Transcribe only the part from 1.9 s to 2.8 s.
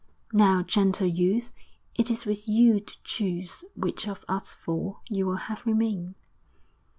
it is with you